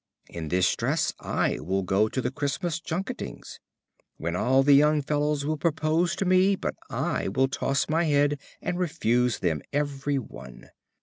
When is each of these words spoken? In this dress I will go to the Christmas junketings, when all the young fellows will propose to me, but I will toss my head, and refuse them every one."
In 0.31 0.47
this 0.47 0.75
dress 0.75 1.13
I 1.19 1.59
will 1.59 1.83
go 1.83 2.09
to 2.09 2.21
the 2.21 2.31
Christmas 2.31 2.79
junketings, 2.79 3.59
when 4.17 4.35
all 4.35 4.63
the 4.63 4.73
young 4.73 5.03
fellows 5.03 5.45
will 5.45 5.57
propose 5.59 6.15
to 6.15 6.25
me, 6.25 6.55
but 6.55 6.73
I 6.89 7.27
will 7.27 7.47
toss 7.47 7.87
my 7.87 8.05
head, 8.05 8.39
and 8.63 8.79
refuse 8.79 9.37
them 9.37 9.61
every 9.71 10.17
one." 10.17 10.71